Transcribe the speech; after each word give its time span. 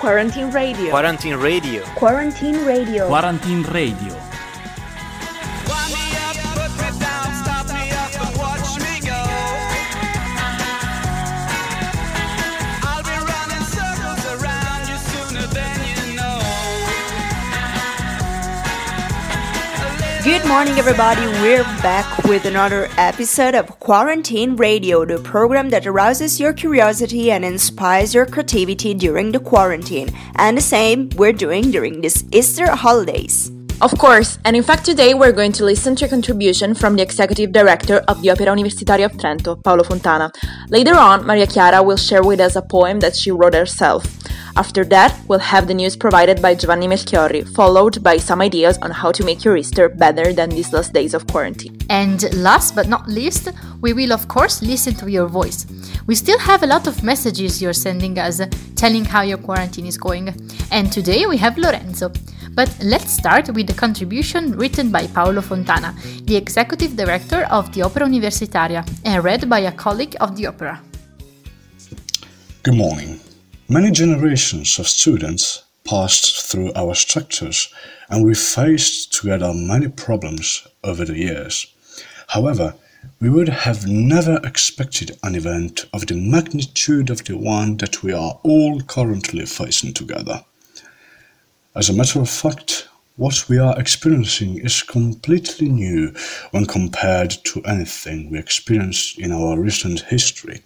Quarantine 0.00 0.50
Radio. 0.50 0.88
Quarantine 0.88 1.36
Radio. 1.36 1.82
Quarantine 1.94 2.64
Radio. 2.64 3.06
Quarantine 3.06 3.62
Radio. 3.70 4.29
Morning, 20.50 20.80
everybody. 20.80 21.24
We're 21.44 21.62
back 21.80 22.24
with 22.24 22.44
another 22.44 22.88
episode 22.98 23.54
of 23.54 23.68
Quarantine 23.78 24.56
Radio, 24.56 25.04
the 25.04 25.20
program 25.20 25.70
that 25.70 25.86
arouses 25.86 26.40
your 26.40 26.52
curiosity 26.52 27.30
and 27.30 27.44
inspires 27.44 28.12
your 28.12 28.26
creativity 28.26 28.92
during 28.92 29.30
the 29.30 29.38
quarantine. 29.38 30.10
And 30.34 30.56
the 30.56 30.60
same 30.60 31.08
we're 31.10 31.32
doing 31.32 31.70
during 31.70 32.00
these 32.00 32.24
Easter 32.34 32.68
holidays. 32.68 33.52
Of 33.82 33.96
course, 33.96 34.38
and 34.44 34.54
in 34.54 34.62
fact 34.62 34.84
today 34.84 35.14
we're 35.14 35.32
going 35.32 35.52
to 35.52 35.64
listen 35.64 35.96
to 35.96 36.04
a 36.04 36.08
contribution 36.08 36.74
from 36.74 36.96
the 36.96 37.02
Executive 37.02 37.50
Director 37.50 38.04
of 38.08 38.20
the 38.20 38.28
Opera 38.28 38.48
Universitaria 38.48 39.06
of 39.06 39.12
Trento, 39.12 39.56
Paolo 39.64 39.84
Fontana. 39.84 40.30
Later 40.68 40.94
on, 40.96 41.26
Maria 41.26 41.46
Chiara 41.46 41.82
will 41.82 41.96
share 41.96 42.22
with 42.22 42.40
us 42.40 42.56
a 42.56 42.62
poem 42.62 43.00
that 43.00 43.16
she 43.16 43.30
wrote 43.30 43.54
herself. 43.54 44.04
After 44.54 44.84
that, 44.84 45.18
we'll 45.28 45.38
have 45.38 45.66
the 45.66 45.72
news 45.72 45.96
provided 45.96 46.42
by 46.42 46.56
Giovanni 46.56 46.88
Melchiorri, 46.88 47.48
followed 47.54 48.02
by 48.02 48.18
some 48.18 48.42
ideas 48.42 48.76
on 48.82 48.90
how 48.90 49.12
to 49.12 49.24
make 49.24 49.44
your 49.44 49.56
Easter 49.56 49.88
better 49.88 50.34
than 50.34 50.50
these 50.50 50.74
last 50.74 50.92
days 50.92 51.14
of 51.14 51.26
quarantine. 51.28 51.78
And 51.88 52.22
last 52.36 52.74
but 52.74 52.86
not 52.86 53.08
least, 53.08 53.48
we 53.80 53.94
will 53.94 54.12
of 54.12 54.28
course 54.28 54.60
listen 54.60 54.94
to 54.96 55.10
your 55.10 55.26
voice. 55.26 55.66
We 56.06 56.16
still 56.16 56.38
have 56.40 56.62
a 56.62 56.66
lot 56.66 56.86
of 56.86 57.02
messages 57.02 57.62
you're 57.62 57.72
sending 57.72 58.18
us 58.18 58.42
telling 58.76 59.06
how 59.06 59.22
your 59.22 59.38
quarantine 59.38 59.86
is 59.86 59.96
going. 59.96 60.34
And 60.70 60.92
today 60.92 61.24
we 61.24 61.38
have 61.38 61.56
Lorenzo. 61.56 62.12
But 62.54 62.76
let's 62.82 63.12
start 63.12 63.48
with 63.54 63.68
the 63.68 63.74
contribution 63.74 64.56
written 64.56 64.90
by 64.90 65.06
Paolo 65.06 65.40
Fontana, 65.40 65.94
the 66.24 66.36
executive 66.36 66.96
director 66.96 67.46
of 67.50 67.72
the 67.72 67.82
Opera 67.82 68.06
Universitaria, 68.06 68.84
and 69.04 69.22
read 69.22 69.48
by 69.48 69.60
a 69.60 69.72
colleague 69.72 70.16
of 70.20 70.36
the 70.36 70.46
opera. 70.46 70.80
Good 72.64 72.74
morning. 72.74 73.20
Many 73.68 73.92
generations 73.92 74.78
of 74.80 74.88
students 74.88 75.62
passed 75.84 76.50
through 76.50 76.72
our 76.74 76.94
structures 76.94 77.72
and 78.08 78.24
we 78.24 78.34
faced 78.34 79.12
together 79.12 79.54
many 79.54 79.88
problems 79.88 80.66
over 80.82 81.04
the 81.04 81.16
years. 81.16 81.72
However, 82.28 82.74
we 83.20 83.30
would 83.30 83.48
have 83.48 83.86
never 83.86 84.40
expected 84.42 85.16
an 85.22 85.36
event 85.36 85.86
of 85.92 86.06
the 86.06 86.16
magnitude 86.16 87.10
of 87.10 87.24
the 87.24 87.36
one 87.36 87.76
that 87.76 88.02
we 88.02 88.12
are 88.12 88.40
all 88.42 88.80
currently 88.82 89.46
facing 89.46 89.94
together. 89.94 90.44
As 91.76 91.88
a 91.88 91.92
matter 91.92 92.20
of 92.20 92.28
fact, 92.28 92.88
what 93.16 93.48
we 93.48 93.56
are 93.56 93.78
experiencing 93.78 94.58
is 94.58 94.82
completely 94.82 95.68
new 95.68 96.12
when 96.50 96.66
compared 96.66 97.30
to 97.44 97.62
anything 97.62 98.28
we 98.28 98.40
experienced 98.40 99.20
in 99.20 99.30
our 99.30 99.56
recent 99.56 100.00
history. 100.00 100.62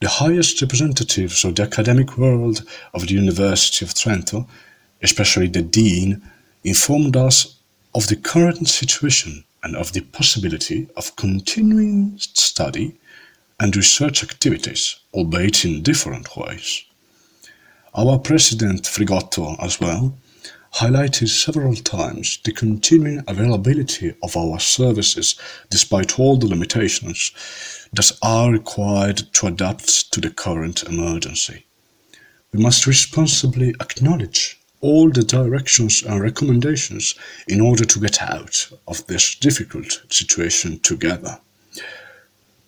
The 0.00 0.08
highest 0.08 0.62
representatives 0.62 1.44
of 1.44 1.56
the 1.56 1.64
academic 1.64 2.16
world 2.16 2.64
of 2.94 3.06
the 3.06 3.14
University 3.14 3.84
of 3.84 3.92
Trento, 3.92 4.46
especially 5.02 5.48
the 5.48 5.60
Dean, 5.60 6.22
informed 6.64 7.14
us 7.14 7.58
of 7.94 8.06
the 8.06 8.16
current 8.16 8.66
situation 8.66 9.44
and 9.62 9.76
of 9.76 9.92
the 9.92 10.00
possibility 10.00 10.88
of 10.96 11.16
continuing 11.16 12.16
study 12.18 12.96
and 13.60 13.76
research 13.76 14.22
activities, 14.22 15.00
albeit 15.12 15.66
in 15.66 15.82
different 15.82 16.34
ways. 16.34 16.84
Our 17.94 18.18
President 18.18 18.82
Frigotto, 18.82 19.56
as 19.62 19.80
well, 19.80 20.14
highlighted 20.74 21.28
several 21.28 21.74
times 21.74 22.38
the 22.44 22.52
continuing 22.52 23.24
availability 23.26 24.14
of 24.22 24.36
our 24.36 24.60
services 24.60 25.36
despite 25.70 26.18
all 26.18 26.36
the 26.36 26.46
limitations 26.46 27.32
that 27.94 28.12
are 28.22 28.52
required 28.52 29.22
to 29.32 29.46
adapt 29.46 30.12
to 30.12 30.20
the 30.20 30.30
current 30.30 30.82
emergency. 30.82 31.64
We 32.52 32.62
must 32.62 32.86
responsibly 32.86 33.70
acknowledge 33.80 34.60
all 34.82 35.10
the 35.10 35.22
directions 35.22 36.02
and 36.02 36.20
recommendations 36.20 37.14
in 37.48 37.60
order 37.60 37.84
to 37.86 38.00
get 38.00 38.22
out 38.22 38.68
of 38.86 39.06
this 39.06 39.34
difficult 39.34 40.02
situation 40.10 40.78
together. 40.80 41.38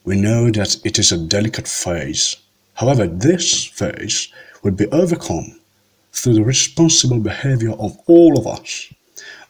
We 0.04 0.18
know 0.18 0.50
that 0.50 0.78
it 0.84 0.98
is 0.98 1.12
a 1.12 1.18
delicate 1.18 1.68
phase. 1.68 2.36
However, 2.74 3.06
this 3.06 3.64
phase 3.64 4.28
will 4.62 4.72
be 4.72 4.86
overcome 4.88 5.60
through 6.12 6.34
the 6.34 6.44
responsible 6.44 7.20
behavior 7.20 7.72
of 7.72 7.98
all 8.06 8.38
of 8.38 8.46
us. 8.46 8.92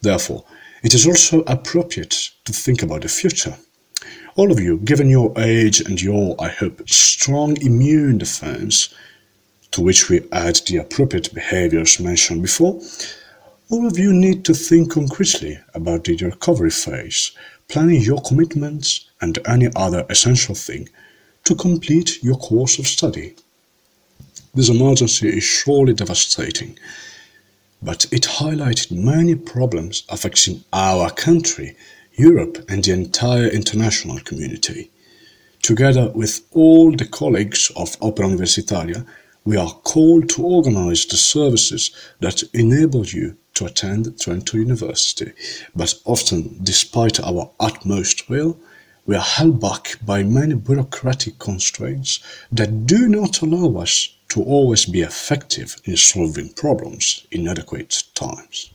Therefore, 0.01 0.43
it 0.83 0.93
is 0.93 1.05
also 1.05 1.41
appropriate 1.41 2.31
to 2.45 2.53
think 2.53 2.81
about 2.81 3.01
the 3.01 3.09
future. 3.09 3.55
All 4.35 4.51
of 4.51 4.59
you, 4.59 4.77
given 4.77 5.09
your 5.09 5.33
age 5.37 5.81
and 5.81 6.01
your, 6.01 6.35
I 6.39 6.47
hope, 6.47 6.87
strong 6.89 7.57
immune 7.61 8.17
defense, 8.17 8.93
to 9.71 9.81
which 9.81 10.09
we 10.09 10.27
add 10.31 10.55
the 10.67 10.77
appropriate 10.77 11.33
behaviors 11.33 11.99
mentioned 11.99 12.41
before, 12.41 12.81
all 13.69 13.87
of 13.87 13.97
you 13.97 14.11
need 14.11 14.43
to 14.45 14.53
think 14.53 14.91
concretely 14.91 15.59
about 15.73 16.03
the 16.03 16.15
recovery 16.17 16.71
phase, 16.71 17.31
planning 17.67 18.01
your 18.01 18.21
commitments 18.21 19.09
and 19.21 19.39
any 19.45 19.69
other 19.75 20.05
essential 20.09 20.55
thing 20.55 20.89
to 21.43 21.55
complete 21.55 22.21
your 22.23 22.37
course 22.37 22.79
of 22.79 22.87
study. 22.87 23.35
This 24.53 24.67
emergency 24.67 25.29
is 25.29 25.45
surely 25.45 25.93
devastating, 25.93 26.77
but 27.81 28.05
it 28.11 28.23
highlighted 28.23 28.91
many 28.91 29.33
problems 29.33 30.03
affecting 30.09 30.65
our 30.73 31.09
country, 31.09 31.77
Europe, 32.15 32.57
and 32.67 32.83
the 32.83 32.91
entire 32.91 33.47
international 33.47 34.19
community. 34.19 34.91
Together 35.61 36.11
with 36.13 36.41
all 36.51 36.91
the 36.91 37.05
colleagues 37.05 37.71
of 37.77 37.95
Opera 38.01 38.27
Universitaria, 38.27 39.05
we 39.45 39.55
are 39.55 39.71
called 39.83 40.27
to 40.31 40.43
organize 40.43 41.05
the 41.05 41.15
services 41.15 41.91
that 42.19 42.43
enable 42.53 43.05
you 43.05 43.37
to 43.53 43.67
attend 43.67 44.05
Trento 44.17 44.55
University, 44.55 45.31
but 45.73 45.95
often, 46.03 46.59
despite 46.61 47.21
our 47.21 47.49
utmost 47.57 48.29
will, 48.29 48.59
we 49.05 49.15
are 49.15 49.21
held 49.21 49.61
back 49.61 49.97
by 50.05 50.23
many 50.23 50.55
bureaucratic 50.55 51.39
constraints 51.39 52.19
that 52.51 52.85
do 52.85 53.07
not 53.07 53.41
allow 53.41 53.79
us 53.81 54.09
to 54.31 54.41
always 54.43 54.85
be 54.85 55.01
effective 55.01 55.75
in 55.83 55.97
solving 55.97 56.49
problems 56.53 57.27
in 57.31 57.47
adequate 57.47 58.03
times. 58.15 58.71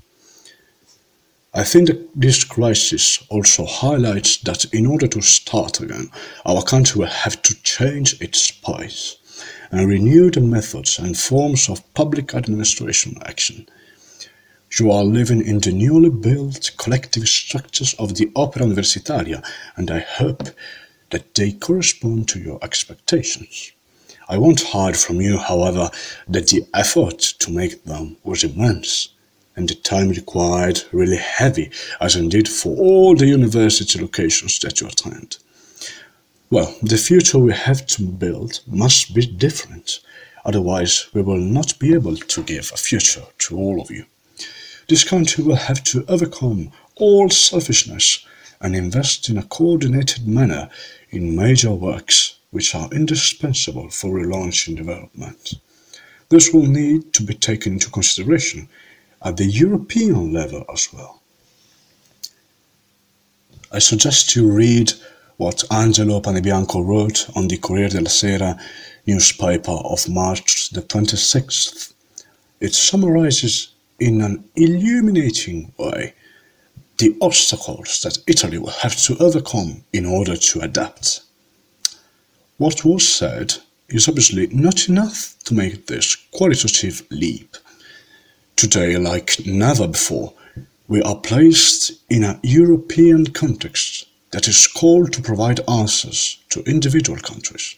I 1.55 1.65
think 1.65 1.87
that 1.89 2.09
this 2.15 2.45
crisis 2.45 3.25
also 3.31 3.65
highlights 3.65 4.37
that 4.43 4.67
in 4.75 4.85
order 4.85 5.07
to 5.07 5.23
start 5.23 5.81
again, 5.81 6.11
our 6.45 6.63
country 6.63 6.99
will 6.99 7.07
have 7.25 7.41
to 7.41 7.63
change 7.63 8.21
its 8.21 8.51
pace 8.51 9.17
and 9.71 9.89
renew 9.89 10.31
the 10.31 10.43
methods 10.43 10.99
and 10.99 11.17
forms 11.17 11.71
of 11.71 11.95
public 11.95 12.35
administration 12.35 13.17
action. 13.25 13.67
You 14.79 14.91
are 14.91 15.05
living 15.05 15.41
in 15.41 15.61
the 15.61 15.73
newly 15.73 16.11
built 16.11 16.73
collective 16.77 17.27
structures 17.27 17.95
of 17.95 18.17
the 18.17 18.31
Opera 18.37 18.67
Universitaria, 18.67 19.43
and 19.77 19.91
I 19.91 20.01
hope 20.01 20.43
that 21.11 21.35
they 21.35 21.53
correspond 21.53 22.29
to 22.29 22.39
your 22.39 22.59
expectations. 22.63 23.73
I 24.29 24.39
won't 24.39 24.61
hide 24.61 24.97
from 24.97 25.21
you, 25.21 25.39
however, 25.39 25.89
that 26.27 26.49
the 26.49 26.67
effort 26.75 27.21
to 27.39 27.53
make 27.53 27.85
them 27.85 28.17
was 28.25 28.43
immense, 28.43 29.11
and 29.55 29.69
the 29.69 29.77
time 29.77 30.09
required 30.09 30.83
really 30.91 31.17
heavy, 31.17 31.71
as 32.01 32.17
indeed 32.17 32.49
for 32.49 32.77
all 32.77 33.15
the 33.15 33.29
university 33.29 34.01
locations 34.01 34.59
that 34.61 34.81
you 34.81 34.89
attend. 34.89 35.39
Well, 36.51 36.75
the 36.83 36.97
future 36.97 37.39
we 37.39 37.53
have 37.53 37.87
to 37.87 38.03
build 38.03 38.61
must 38.67 39.15
be 39.15 39.27
different, 39.27 40.01
otherwise, 40.45 41.07
we 41.15 41.23
will 41.23 41.41
not 41.41 41.79
be 41.79 41.95
able 41.95 42.17
to 42.17 42.43
give 42.43 42.73
a 42.75 42.77
future 42.77 43.27
to 43.39 43.57
all 43.57 43.81
of 43.81 43.93
you. 43.93 44.07
This 44.89 45.05
country 45.05 45.45
will 45.45 45.57
have 45.57 45.85
to 45.85 46.05
overcome 46.09 46.73
all 46.97 47.29
selfishness 47.29 48.27
and 48.61 48.75
invest 48.75 49.29
in 49.29 49.39
a 49.39 49.45
coordinated 49.45 50.27
manner 50.27 50.69
in 51.11 51.37
major 51.37 51.73
works 51.73 52.36
which 52.51 52.75
are 52.75 52.89
indispensable 52.93 53.91
for 53.91 54.11
relaunching 54.11 54.77
development. 54.77 55.55
This 56.29 56.53
will 56.53 56.67
need 56.67 57.13
to 57.15 57.23
be 57.23 57.35
taken 57.35 57.75
into 57.75 57.91
consideration 57.91 58.69
at 59.23 59.37
the 59.37 59.47
European 59.47 60.33
level 60.33 60.65
as 60.73 60.89
well. 60.93 61.23
I 63.73 63.79
suggest 63.79 64.37
you 64.37 64.51
read 64.51 64.93
what 65.37 65.65
Angelo 65.71 66.21
Panebianco 66.21 66.87
wrote 66.87 67.29
on 67.37 67.49
the 67.49 67.59
Corriere 67.59 67.89
della 67.89 68.09
Sera 68.09 68.59
newspaper 69.07 69.73
of 69.73 70.09
March 70.09 70.71
the 70.71 70.83
26th. 70.83 71.93
It 72.61 72.75
summarizes 72.75 73.75
in 74.01 74.21
an 74.21 74.45
illuminating 74.57 75.73
way 75.79 76.15
the 76.99 77.17
obstacles 77.21 78.01
that 78.03 78.19
Italy 78.27 78.59
will 78.59 78.71
have 78.71 78.97
to 78.97 79.17
overcome 79.19 79.85
in 79.93 80.07
order 80.07 80.37
to 80.37 80.61
adapt. 80.61 81.23
What 82.59 82.87
was 82.87 83.07
said 83.07 83.57
is 83.91 84.09
obviously 84.09 84.47
not 84.47 84.89
enough 84.89 85.35
to 85.45 85.53
make 85.53 85.89
this 85.89 86.17
qualitative 86.33 87.07
leap. 87.11 87.55
Today, 88.57 88.97
like 88.97 89.45
never 89.45 89.87
before, 89.87 90.33
we 90.89 91.03
are 91.03 91.17
placed 91.17 91.93
in 92.09 92.25
a 92.25 92.41
European 92.43 93.27
context 93.27 94.07
that 94.31 94.49
is 94.49 94.67
called 94.67 95.13
to 95.13 95.21
provide 95.21 95.69
answers 95.69 96.39
to 96.49 96.63
individual 96.63 97.19
countries. 97.19 97.75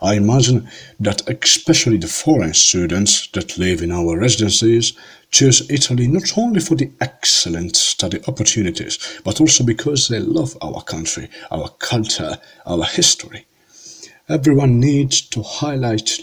I 0.00 0.14
imagine 0.14 0.68
that 1.00 1.28
especially 1.28 1.96
the 1.96 2.06
foreign 2.06 2.54
students 2.54 3.26
that 3.32 3.58
live 3.58 3.82
in 3.82 3.90
our 3.90 4.16
residencies 4.16 4.92
choose 5.32 5.68
Italy 5.68 6.06
not 6.06 6.38
only 6.38 6.60
for 6.60 6.76
the 6.76 6.92
excellent 7.00 7.74
study 7.74 8.20
opportunities, 8.28 9.00
but 9.24 9.40
also 9.40 9.64
because 9.64 10.06
they 10.06 10.20
love 10.20 10.56
our 10.62 10.80
country, 10.82 11.28
our 11.50 11.70
culture, 11.80 12.38
our 12.66 12.84
history. 12.84 13.46
Everyone 14.28 14.78
needs 14.78 15.20
to 15.20 15.42
highlight 15.42 16.20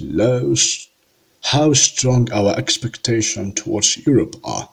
how 1.41 1.73
strong 1.73 2.31
our 2.31 2.55
expectations 2.57 3.55
towards 3.55 4.05
Europe 4.05 4.37
are. 4.41 4.69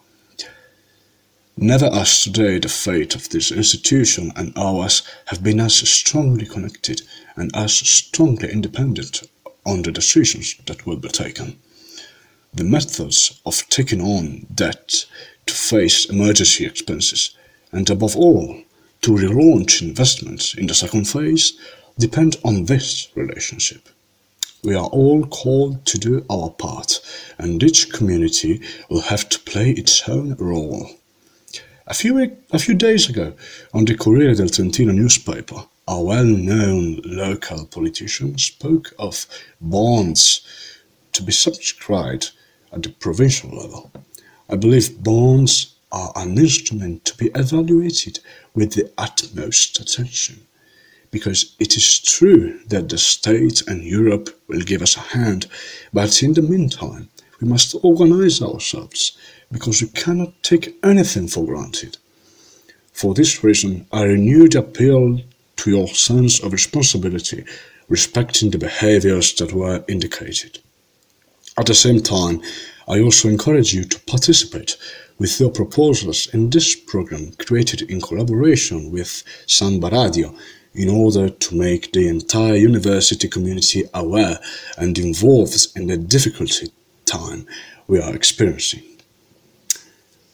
Never 1.57 1.87
as 1.87 2.23
today 2.23 2.61
the 2.61 2.69
fate 2.69 3.17
of 3.17 3.29
this 3.31 3.51
institution 3.51 4.33
and 4.37 4.53
ours 4.57 5.03
have 5.27 5.43
been 5.43 5.59
as 5.59 5.75
strongly 5.75 6.47
connected 6.47 7.03
and 7.35 7.51
as 7.57 7.75
strongly 7.75 8.53
independent 8.53 9.23
on 9.65 9.83
the 9.83 9.91
decisions 9.91 10.55
that 10.67 10.87
will 10.87 10.97
be 10.97 11.09
taken. 11.09 11.59
The 12.55 12.63
methods 12.63 13.41
of 13.45 13.69
taking 13.69 14.03
on 14.03 14.47
debt 14.55 15.05
to 15.47 15.55
face 15.55 16.09
emergency 16.09 16.65
expenses 16.65 17.35
and 17.73 17.91
above 17.91 18.17
all 18.17 18.63
to 19.03 19.11
relaunch 19.11 19.83
investments 19.83 20.55
in 20.55 20.69
the 20.69 20.75
second 20.75 21.09
phase 21.09 21.59
depend 21.99 22.37
on 22.45 22.65
this 22.65 23.09
relationship. 23.15 23.89
We 24.63 24.75
are 24.75 24.87
all 24.87 25.25
called 25.27 25.85
to 25.87 25.99
do 25.99 26.25
our 26.29 26.51
part 26.51 27.01
and 27.39 27.63
each 27.63 27.93
community 27.93 28.63
will 28.91 29.03
have 29.03 29.29
to 29.29 29.39
play 29.41 29.71
its 29.71 30.09
own 30.09 30.35
role. 30.35 30.91
A 31.87 31.95
few, 31.95 32.37
a 32.51 32.59
few 32.59 32.75
days 32.75 33.09
ago, 33.09 33.35
on 33.73 33.85
the 33.85 33.95
Corriere 33.97 34.35
del 34.35 34.49
Trentino 34.49 34.93
newspaper, 34.93 35.65
a 35.87 36.03
well-known 36.03 37.01
local 37.05 37.65
politician 37.67 38.37
spoke 38.39 38.93
of 38.99 39.27
bonds 39.61 40.41
to 41.13 41.23
be 41.23 41.31
subscribed 41.31 42.33
at 42.73 42.83
the 42.83 42.89
provincial 42.89 43.51
level. 43.51 43.93
I 44.51 44.57
believe 44.57 45.03
bonds 45.03 45.77
are 45.93 46.13
an 46.17 46.37
instrument 46.39 47.05
to 47.05 47.17
be 47.17 47.31
evaluated 47.37 48.19
with 48.53 48.73
the 48.73 48.93
utmost 48.99 49.79
attention, 49.79 50.47
because 51.17 51.57
it 51.59 51.79
is 51.79 51.99
true 52.01 52.61
that 52.67 52.91
the 52.91 52.99
state 52.99 53.63
and 53.69 53.83
Europe 53.83 54.29
will 54.49 54.61
give 54.61 54.83
us 54.83 54.99
a 54.99 55.09
hand, 55.17 55.47
but 55.95 56.23
in 56.23 56.35
the 56.35 56.43
meantime, 56.43 57.09
we 57.41 57.49
must 57.49 57.75
organize 57.83 58.43
ourselves 58.43 59.17
because 59.51 59.81
we 59.81 59.89
cannot 59.89 60.33
take 60.43 60.77
anything 60.85 61.27
for 61.27 61.47
granted. 61.47 61.97
For 62.93 63.15
this 63.15 63.43
reason, 63.43 63.87
I 63.93 64.03
renew 64.03 64.47
the 64.47 64.59
appeal 64.59 65.21
to 65.57 65.71
your 65.71 65.89
sense 65.89 66.39
of 66.43 66.53
responsibility 66.53 67.45
respecting 67.89 68.51
the 68.51 68.59
behaviors 68.59 69.33
that 69.37 69.55
were 69.55 69.85
indicated. 69.89 70.59
At 71.57 71.65
the 71.67 71.75
same 71.75 72.01
time, 72.03 72.43
I 72.87 73.01
also 73.01 73.31
encourage 73.31 73.73
you 73.73 73.85
to 73.85 74.01
participate 74.01 74.77
with 75.19 75.41
your 75.41 75.51
proposals 75.51 76.29
in 76.35 76.51
this 76.51 76.75
program 76.75 77.33
created 77.47 77.83
in 77.83 78.01
collaboration 78.01 78.91
with 78.91 79.25
Sanba 79.47 79.91
Radio 79.91 80.35
in 80.77 80.91
order 80.91 81.29
to 81.29 81.55
make 81.55 81.93
the 81.93 82.07
entire 82.07 82.55
university 82.55 83.29
community 83.29 83.85
aware 83.95 84.39
and 84.77 84.99
involved 84.99 85.69
in 85.75 85.87
the 85.87 85.97
difficulty 85.97 86.71
time 87.07 87.47
we 87.87 88.01
are 88.01 88.15
experiencing. 88.15 88.83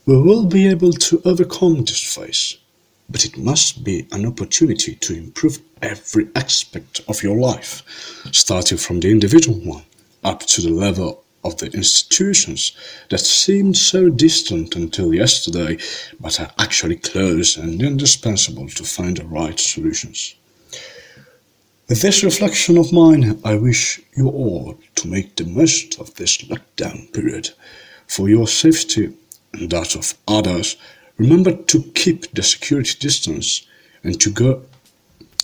We 0.05 0.21
will 0.21 0.47
be 0.47 0.67
able 0.67 0.93
to 0.93 1.23
overcome 1.25 1.85
this 1.85 2.15
phase, 2.15 2.59
but 3.09 3.25
it 3.25 3.39
must 3.39 3.85
be 3.85 4.09
an 4.11 4.27
opportunity 4.27 4.97
to 4.97 5.15
improve 5.15 5.61
every 5.81 6.29
aspect 6.35 7.03
of 7.09 7.23
your 7.23 7.37
life, 7.37 7.83
starting 8.33 8.79
from 8.79 9.00
the 9.00 9.11
individual 9.11 9.59
one 9.61 9.85
up 10.25 10.41
to 10.41 10.61
the 10.61 10.71
level 10.71 11.23
of 11.44 11.56
the 11.59 11.71
institutions 11.73 12.73
that 13.11 13.21
seemed 13.21 13.77
so 13.77 14.09
distant 14.09 14.77
until 14.77 15.15
yesterday, 15.15 15.79
but 16.21 16.41
are 16.41 16.53
actually 16.59 16.97
close 16.97 17.56
and 17.56 17.83
indispensable 17.83 18.69
to 18.69 18.85
find 18.85 19.17
the 19.17 19.25
right 19.27 19.59
solutions. 19.59 20.35
With 21.89 22.00
this 22.00 22.25
reflection 22.25 22.79
of 22.79 22.93
mine, 22.93 23.41
I 23.44 23.56
wish 23.56 24.00
you 24.17 24.29
all 24.29 24.79
to 24.94 25.09
make 25.09 25.37
the 25.37 25.44
most 25.44 26.00
of 26.00 26.15
this 26.15 26.39
lockdown 26.39 27.12
period 27.12 27.50
for 28.06 28.29
your 28.29 28.49
safety 28.49 29.12
and 29.53 29.71
that 29.71 29.95
of 29.97 30.15
others. 30.29 30.77
Remember 31.19 31.53
to 31.53 31.83
keep 31.95 32.33
the 32.35 32.43
security 32.43 32.97
distance 32.99 33.67
and 34.05 34.21
to 34.21 34.31
go 34.31 34.62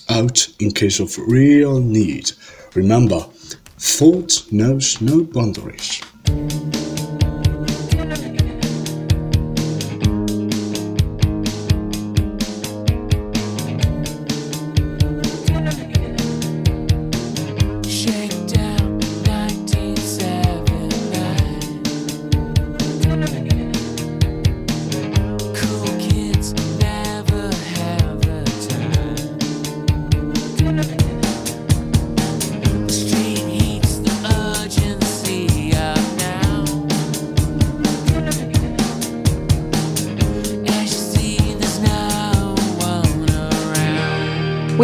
out 0.09 0.49
in 0.59 0.71
case 0.71 1.01
of 1.01 1.19
real 1.19 1.81
need. 1.81 2.33
Remember, 2.75 3.27
thought 3.79 4.51
knows 4.51 5.01
no 5.01 5.23
boundaries. 5.23 6.03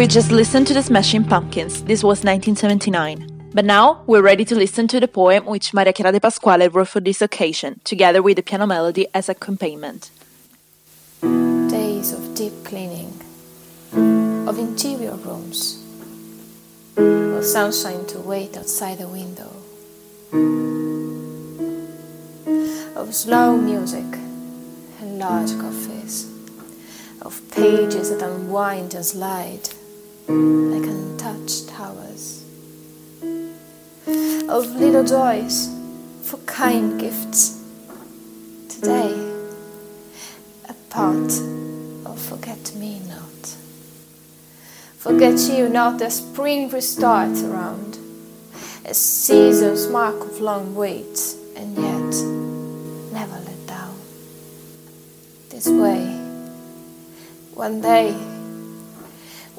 We 0.05 0.09
just 0.09 0.29
listened 0.29 0.67
to 0.67 0.75
the 0.75 0.83
Smashing 0.83 1.23
Pumpkins. 1.23 1.83
This 1.83 2.03
was 2.03 2.23
1979. 2.23 3.49
But 3.55 3.65
now 3.65 4.03
we're 4.05 4.21
ready 4.21 4.45
to 4.45 4.53
listen 4.53 4.87
to 4.89 4.99
the 4.99 5.07
poem 5.07 5.47
which 5.47 5.73
Maria 5.73 5.93
Chiara 5.93 6.11
de 6.11 6.19
Pasquale 6.19 6.67
wrote 6.67 6.89
for 6.89 6.99
this 6.99 7.23
occasion, 7.23 7.81
together 7.83 8.21
with 8.21 8.35
the 8.35 8.43
piano 8.43 8.67
melody 8.67 9.07
as 9.15 9.29
accompaniment. 9.29 10.11
days 11.23 12.13
of 12.13 12.35
deep 12.35 12.53
cleaning, 12.63 13.19
of 14.47 14.59
interior 14.59 15.15
rooms, 15.15 15.83
of 16.97 17.43
sunshine 17.43 18.05
to 18.05 18.19
wait 18.19 18.55
outside 18.55 18.99
the 18.99 19.07
window, 19.07 19.49
of 22.95 23.15
slow 23.15 23.57
music 23.57 24.19
and 25.01 25.17
large 25.17 25.57
coffees, 25.59 26.31
of 27.23 27.41
pages 27.49 28.11
that 28.11 28.21
unwind 28.21 28.93
and 28.93 29.03
slide 29.03 29.67
like 30.27 30.83
untouched 30.83 31.69
towers, 31.69 32.43
of 34.49 34.75
little 34.75 35.03
joys 35.03 35.69
for 36.23 36.37
kind 36.45 36.99
gifts. 36.99 37.61
Today, 38.69 39.13
a 40.67 40.73
part 40.89 41.31
of 42.05 42.19
forget 42.19 42.73
me 42.75 43.01
not. 43.07 43.55
Forget 44.97 45.39
you 45.55 45.69
not 45.69 46.01
as 46.01 46.17
spring 46.17 46.71
restarts 46.71 47.47
around, 47.47 47.99
a 48.85 48.93
season's 48.95 49.87
mark 49.87 50.19
of 50.21 50.41
long 50.41 50.73
wait, 50.75 51.35
and 51.55 51.77
yet 51.77 52.15
never 53.13 53.39
let 53.45 53.67
down. 53.67 53.95
This 55.49 55.67
way, 55.67 56.03
one 57.53 57.81
day, 57.81 58.34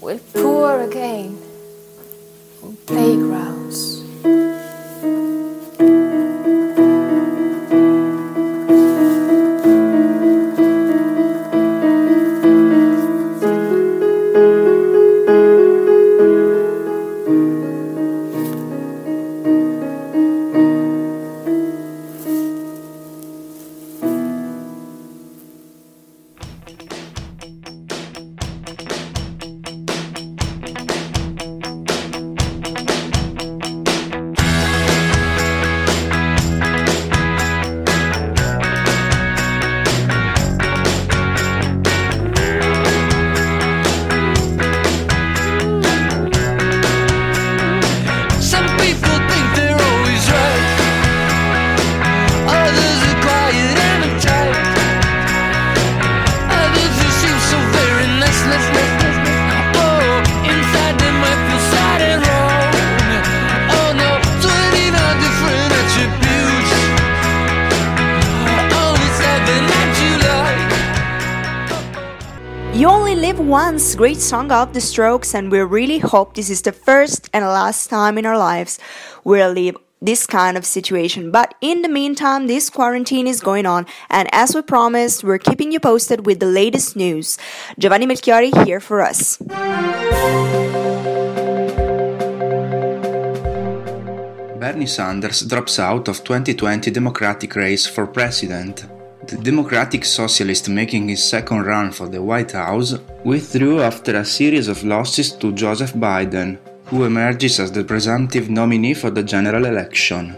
will 0.01 0.19
pour 0.33 0.81
again 0.83 1.39
on 2.63 2.77
playgrounds. 2.87 4.06
Great 73.97 74.21
song 74.21 74.53
of 74.53 74.75
The 74.75 74.81
Strokes, 74.83 75.35
and 75.35 75.51
we 75.51 75.59
really 75.61 75.99
hope 75.99 76.35
this 76.35 76.51
is 76.51 76.61
the 76.61 76.73
first 76.73 77.31
and 77.33 77.43
last 77.47 77.89
time 77.89 78.19
in 78.19 78.27
our 78.27 78.37
lives 78.37 78.79
we'll 79.25 79.53
live 79.53 79.79
this 80.03 80.27
kind 80.27 80.59
of 80.59 80.67
situation. 80.67 81.31
But 81.31 81.55
in 81.63 81.81
the 81.81 81.89
meantime, 81.89 82.47
this 82.47 82.69
quarantine 82.69 83.27
is 83.27 83.41
going 83.41 83.65
on, 83.65 83.87
and 84.11 84.29
as 84.33 84.55
we 84.55 84.61
promised, 84.61 85.25
we're 85.25 85.39
keeping 85.39 85.73
you 85.73 85.81
posted 85.81 86.27
with 86.27 86.41
the 86.41 86.47
latest 86.47 86.95
news. 86.95 87.39
Giovanni 87.79 88.07
Melchiori 88.07 88.53
here 88.67 88.81
for 88.81 89.01
us. 89.01 89.39
Bernie 94.61 94.87
Sanders 94.87 95.41
drops 95.41 95.79
out 95.79 96.09
of 96.09 96.23
2020 96.23 96.91
Democratic 96.91 97.57
race 97.57 97.87
for 97.87 98.07
president. 98.07 98.85
The 99.29 99.39
Democratic 99.39 100.05
Socialist 100.05 100.69
making 100.69 101.09
his 101.09 101.25
second 101.25 101.67
run 101.67 101.91
for 101.91 102.09
the 102.09 102.23
White 102.23 102.53
House 102.53 102.95
withdrew 103.25 103.81
after 103.81 104.15
a 104.15 104.25
series 104.25 104.69
of 104.69 104.85
losses 104.85 105.33
to 105.33 105.51
Joseph 105.51 105.95
Biden, 105.95 106.59
who 106.85 107.03
emerges 107.03 107.59
as 107.59 107.73
the 107.73 107.83
presumptive 107.83 108.49
nominee 108.49 108.95
for 108.95 109.11
the 109.11 109.25
general 109.25 109.65
election. 109.67 110.37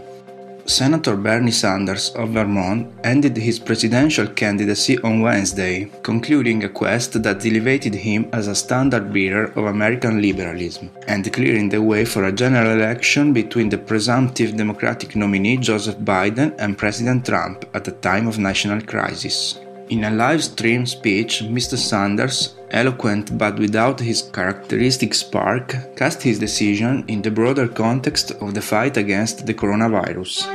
Senator 0.69 1.15
Bernie 1.15 1.49
Sanders 1.49 2.11
of 2.11 2.29
Vermont 2.29 2.93
ended 3.03 3.35
his 3.35 3.57
presidential 3.57 4.27
candidacy 4.27 4.99
on 4.99 5.21
Wednesday, 5.21 5.89
concluding 6.03 6.63
a 6.63 6.69
quest 6.69 7.23
that 7.23 7.43
elevated 7.43 7.95
him 7.95 8.29
as 8.31 8.47
a 8.47 8.53
standard 8.53 9.11
bearer 9.11 9.45
of 9.55 9.65
American 9.65 10.21
liberalism 10.21 10.91
and 11.07 11.33
clearing 11.33 11.69
the 11.69 11.81
way 11.81 12.05
for 12.05 12.25
a 12.25 12.31
general 12.31 12.71
election 12.71 13.33
between 13.33 13.69
the 13.69 13.79
presumptive 13.79 14.55
Democratic 14.55 15.15
nominee 15.15 15.57
Joseph 15.57 15.97
Biden 15.97 16.53
and 16.59 16.77
President 16.77 17.25
Trump 17.25 17.65
at 17.73 17.87
a 17.87 17.91
time 17.91 18.27
of 18.27 18.37
national 18.37 18.79
crisis. 18.81 19.59
In 19.89 20.03
a 20.03 20.11
live 20.11 20.43
stream 20.43 20.85
speech, 20.85 21.41
Mr. 21.41 21.75
Sanders, 21.75 22.53
eloquent 22.69 23.35
but 23.39 23.57
without 23.57 23.99
his 23.99 24.21
characteristic 24.21 25.15
spark, 25.15 25.95
cast 25.95 26.21
his 26.21 26.37
decision 26.37 27.03
in 27.07 27.23
the 27.23 27.31
broader 27.31 27.67
context 27.67 28.29
of 28.39 28.53
the 28.53 28.61
fight 28.61 28.97
against 28.97 29.47
the 29.47 29.53
coronavirus. 29.55 30.45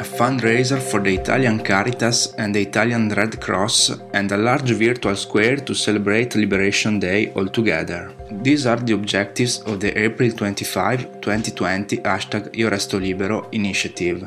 A 0.00 0.06
fundraiser 0.18 0.82
for 0.82 0.98
the 0.98 1.14
Italian 1.14 1.60
Caritas 1.60 2.34
and 2.38 2.52
the 2.52 2.62
Italian 2.62 3.08
Red 3.10 3.40
Cross 3.40 3.92
and 4.12 4.32
a 4.32 4.36
large 4.36 4.72
virtual 4.72 5.14
square 5.14 5.56
to 5.58 5.74
celebrate 5.74 6.34
Liberation 6.34 6.98
Day 6.98 7.32
all 7.34 7.46
together. 7.46 8.12
These 8.42 8.66
are 8.66 8.80
the 8.80 8.94
objectives 8.94 9.60
of 9.60 9.78
the 9.78 9.96
April 9.96 10.32
25, 10.32 11.20
2020 11.20 11.98
hashtag 11.98 12.58
Io 12.58 12.68
Resto 12.68 13.00
Libero 13.00 13.48
initiative 13.52 14.26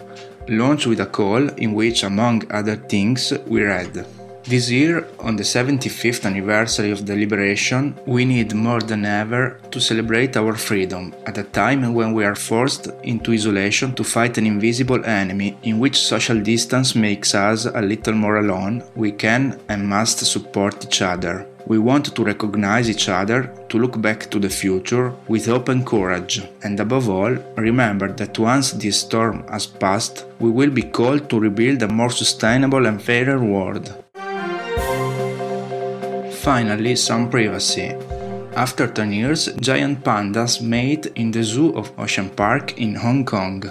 launched 0.49 0.87
with 0.87 0.99
a 0.99 1.05
call 1.05 1.49
in 1.49 1.73
which, 1.73 2.03
among 2.03 2.43
other 2.51 2.75
things, 2.75 3.33
we 3.47 3.63
read 3.63 4.05
This 4.47 4.71
year, 4.71 5.05
on 5.19 5.35
the 5.35 5.43
75th 5.43 6.25
anniversary 6.25 6.91
of 6.91 7.05
the 7.05 7.17
liberation, 7.17 7.99
we 8.05 8.23
need 8.23 8.53
more 8.53 8.79
than 8.79 9.03
ever 9.03 9.59
to 9.71 9.81
celebrate 9.81 10.37
our 10.37 10.55
freedom 10.55 11.13
at 11.25 11.37
a 11.37 11.43
time 11.43 11.93
when 11.93 12.13
we 12.13 12.23
are 12.23 12.33
forced 12.33 12.87
into 13.03 13.33
isolation 13.33 13.93
to 13.95 14.05
fight 14.05 14.37
an 14.37 14.45
invisible 14.45 15.03
enemy 15.03 15.57
in 15.63 15.79
which 15.79 15.97
social 15.97 16.39
distance 16.39 16.95
makes 16.95 17.35
us 17.35 17.65
a 17.65 17.81
little 17.81 18.13
more 18.13 18.37
alone. 18.37 18.83
We 18.95 19.11
can 19.11 19.59
and 19.67 19.85
must 19.85 20.19
support 20.25 20.85
each 20.85 21.01
other. 21.01 21.45
We 21.67 21.79
want 21.79 22.15
to 22.15 22.23
recognize 22.23 22.89
each 22.89 23.09
other, 23.09 23.51
to 23.67 23.77
look 23.77 23.99
back 24.01 24.29
to 24.31 24.39
the 24.39 24.49
future 24.49 25.13
with 25.27 25.49
open 25.49 25.83
courage, 25.83 26.41
and 26.63 26.79
above 26.79 27.09
all, 27.09 27.33
remember 27.57 28.09
that 28.13 28.39
once 28.39 28.71
this 28.71 29.01
storm 29.01 29.45
has 29.49 29.67
passed, 29.67 30.25
we 30.39 30.49
will 30.49 30.69
be 30.69 30.83
called 30.83 31.29
to 31.29 31.41
rebuild 31.41 31.83
a 31.83 31.89
more 31.89 32.09
sustainable 32.09 32.85
and 32.85 33.01
fairer 33.01 33.43
world. 33.43 34.01
Finally, 36.41 36.95
some 36.95 37.29
privacy. 37.29 37.93
After 38.55 38.87
10 38.87 39.11
years, 39.11 39.49
giant 39.59 40.05
pandas 40.05 40.61
mate 40.61 41.07
in 41.15 41.31
the 41.31 41.43
zoo 41.43 41.75
of 41.75 41.91
Ocean 41.99 42.29
Park 42.29 42.77
in 42.79 42.95
Hong 42.95 43.25
Kong. 43.25 43.61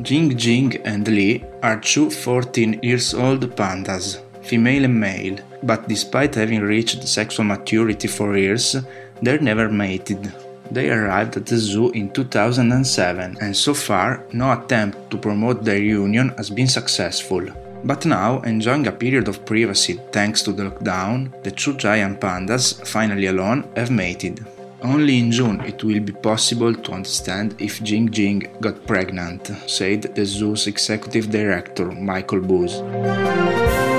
Jing 0.00 0.38
Jing 0.38 0.76
and 0.86 1.06
Li 1.06 1.44
are 1.62 1.78
two 1.78 2.08
14 2.08 2.80
years 2.82 3.12
old 3.12 3.42
pandas, 3.56 4.22
female 4.42 4.84
and 4.84 4.98
male, 4.98 5.38
but 5.62 5.88
despite 5.88 6.34
having 6.34 6.60
reached 6.60 7.06
sexual 7.06 7.44
maturity 7.44 8.08
for 8.08 8.36
years, 8.36 8.76
they're 9.22 9.38
never 9.40 9.68
mated. 9.68 10.32
They 10.70 10.90
arrived 10.90 11.36
at 11.36 11.46
the 11.46 11.58
zoo 11.58 11.90
in 11.90 12.10
2007 12.10 13.36
and 13.40 13.56
so 13.56 13.74
far 13.74 14.24
no 14.32 14.52
attempt 14.52 15.10
to 15.10 15.18
promote 15.18 15.64
their 15.64 15.82
union 15.82 16.30
has 16.38 16.48
been 16.50 16.68
successful. 16.68 17.46
But 17.84 18.06
now, 18.06 18.40
enjoying 18.42 18.86
a 18.86 18.92
period 18.92 19.28
of 19.28 19.44
privacy 19.44 20.00
thanks 20.12 20.40
to 20.42 20.52
the 20.52 20.70
lockdown, 20.70 21.42
the 21.42 21.50
two 21.50 21.74
giant 21.74 22.20
pandas, 22.20 22.86
finally 22.86 23.26
alone, 23.26 23.68
have 23.76 23.90
mated. 23.90 24.46
Only 24.82 25.18
in 25.18 25.30
June 25.30 25.60
it 25.60 25.84
will 25.84 26.00
be 26.00 26.12
possible 26.12 26.74
to 26.74 26.92
understand 26.92 27.54
if 27.60 27.82
Jing 27.82 28.10
Jing 28.10 28.48
got 28.60 28.86
pregnant, 28.86 29.50
said 29.66 30.02
the 30.14 30.24
zoo's 30.24 30.66
executive 30.66 31.30
director 31.30 31.90
Michael 31.92 32.40
Boos. 32.40 33.91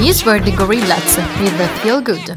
These 0.00 0.24
were 0.24 0.40
the 0.40 0.50
Gorillaz 0.52 1.18
with 1.42 1.58
the 1.58 1.68
Feel 1.82 2.00
Good. 2.00 2.30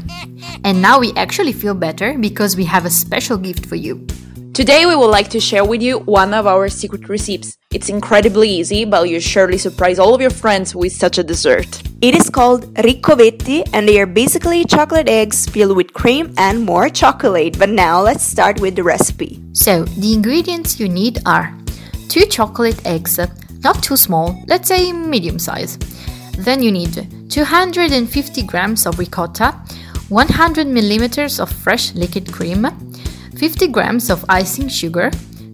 And 0.64 0.82
now 0.82 1.00
we 1.00 1.14
actually 1.14 1.54
feel 1.54 1.72
better 1.72 2.18
because 2.18 2.56
we 2.58 2.64
have 2.66 2.84
a 2.84 2.90
special 2.90 3.38
gift 3.38 3.64
for 3.64 3.76
you. 3.76 4.06
Today, 4.52 4.84
we 4.84 4.94
would 4.94 5.08
like 5.08 5.30
to 5.30 5.40
share 5.40 5.64
with 5.64 5.80
you 5.80 6.00
one 6.00 6.34
of 6.34 6.46
our 6.46 6.68
secret 6.68 7.08
recipes. 7.08 7.56
It's 7.72 7.88
incredibly 7.88 8.50
easy, 8.50 8.84
but 8.84 9.08
you 9.08 9.18
surely 9.18 9.56
surprise 9.56 9.98
all 9.98 10.14
of 10.14 10.20
your 10.20 10.28
friends 10.28 10.74
with 10.74 10.92
such 10.92 11.16
a 11.16 11.24
dessert. 11.24 11.82
It 12.02 12.14
is 12.14 12.28
called 12.28 12.66
riccovetti, 12.74 13.66
and 13.72 13.88
they 13.88 13.98
are 13.98 14.06
basically 14.06 14.66
chocolate 14.66 15.08
eggs 15.08 15.48
filled 15.48 15.74
with 15.74 15.94
cream 15.94 16.34
and 16.36 16.66
more 16.66 16.90
chocolate. 16.90 17.58
But 17.58 17.70
now 17.70 18.02
let's 18.02 18.24
start 18.24 18.60
with 18.60 18.76
the 18.76 18.82
recipe. 18.82 19.42
So, 19.54 19.84
the 19.84 20.12
ingredients 20.12 20.78
you 20.78 20.90
need 20.90 21.20
are 21.24 21.56
2 22.10 22.26
chocolate 22.26 22.84
eggs, 22.84 23.18
not 23.64 23.82
too 23.82 23.96
small, 23.96 24.44
let's 24.48 24.68
say 24.68 24.92
medium 24.92 25.38
size. 25.38 25.78
Then 26.36 26.62
you 26.62 26.70
need 26.70 27.23
250 27.34 28.44
grams 28.44 28.86
of 28.86 28.96
ricotta, 28.96 29.50
100 30.08 30.68
milliliters 30.68 31.40
of 31.40 31.50
fresh 31.50 31.92
liquid 31.94 32.32
cream, 32.32 32.64
50 33.36 33.66
grams 33.72 34.08
of 34.08 34.24
icing 34.28 34.68
sugar, 34.68 35.10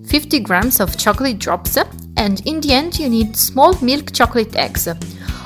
50 0.07 0.41
grams 0.41 0.79
of 0.79 0.99
chocolate 0.99 1.39
drops, 1.39 1.79
and 2.19 2.47
in 2.47 2.61
the 2.61 2.75
end 2.75 2.99
you 2.99 3.09
need 3.09 3.35
small 3.35 3.73
milk 3.81 4.13
chocolate 4.13 4.55
eggs, 4.57 4.89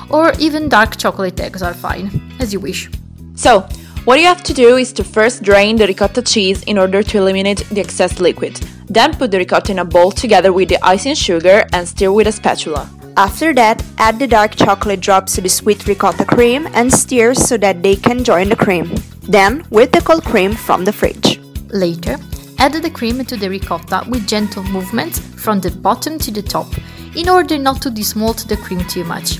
or 0.09 0.33
even 0.37 0.67
dark 0.67 0.97
chocolate 0.97 1.39
eggs 1.39 1.61
are 1.61 1.73
fine, 1.73 2.11
as 2.41 2.51
you 2.51 2.59
wish. 2.59 2.89
So, 3.35 3.61
what 4.03 4.19
you 4.19 4.25
have 4.25 4.43
to 4.43 4.53
do 4.53 4.75
is 4.75 4.91
to 4.91 5.05
first 5.05 5.41
drain 5.41 5.77
the 5.77 5.87
ricotta 5.87 6.21
cheese 6.21 6.63
in 6.63 6.77
order 6.77 7.01
to 7.01 7.17
eliminate 7.17 7.59
the 7.69 7.79
excess 7.79 8.19
liquid. 8.19 8.55
Then 8.87 9.15
put 9.15 9.31
the 9.31 9.37
ricotta 9.37 9.71
in 9.71 9.79
a 9.79 9.85
bowl 9.85 10.11
together 10.11 10.51
with 10.51 10.67
the 10.67 10.85
icing 10.85 11.15
sugar 11.15 11.65
and 11.71 11.87
stir 11.87 12.11
with 12.11 12.27
a 12.27 12.33
spatula. 12.33 12.89
After 13.17 13.53
that, 13.53 13.81
add 13.97 14.19
the 14.19 14.27
dark 14.27 14.57
chocolate 14.57 14.99
drops 14.99 15.35
to 15.35 15.41
the 15.41 15.47
sweet 15.47 15.87
ricotta 15.87 16.25
cream 16.25 16.67
and 16.73 16.93
stir 16.93 17.33
so 17.33 17.55
that 17.57 17.81
they 17.81 17.95
can 17.95 18.25
join 18.25 18.49
the 18.49 18.57
cream. 18.57 18.93
Then, 19.21 19.61
whip 19.69 19.93
the 19.93 20.01
cold 20.01 20.25
cream 20.25 20.53
from 20.53 20.83
the 20.83 20.91
fridge. 20.91 21.39
Later, 21.69 22.17
add 22.59 22.73
the 22.73 22.89
cream 22.89 23.23
to 23.23 23.37
the 23.37 23.49
ricotta 23.49 24.03
with 24.09 24.27
gentle 24.27 24.63
movements 24.63 25.19
from 25.19 25.61
the 25.61 25.71
bottom 25.71 26.19
to 26.19 26.31
the 26.31 26.41
top 26.41 26.67
in 27.15 27.29
order 27.29 27.57
not 27.57 27.81
to 27.83 27.89
dismalt 27.89 28.49
the 28.49 28.57
cream 28.57 28.83
too 28.87 29.05
much. 29.05 29.39